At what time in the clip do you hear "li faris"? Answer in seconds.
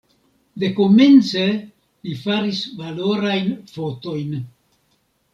2.07-2.61